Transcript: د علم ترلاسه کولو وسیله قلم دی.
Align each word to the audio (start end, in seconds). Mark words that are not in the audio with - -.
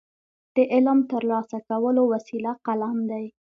د 0.55 0.57
علم 0.73 0.99
ترلاسه 1.11 1.57
کولو 1.69 2.01
وسیله 2.13 2.51
قلم 2.65 2.97
دی. 3.11 3.25